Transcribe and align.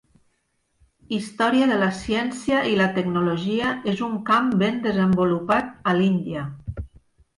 Història 1.17 1.67
de 1.71 1.75
la 1.83 1.89
ciència 1.97 2.63
i 2.71 2.73
la 2.79 2.87
tecnologia 2.97 3.75
és 3.95 4.01
un 4.11 4.19
camp 4.31 4.49
ben 4.65 4.81
desenvolupat 4.87 5.71
a 5.93 5.99
l'Índia. 6.01 6.49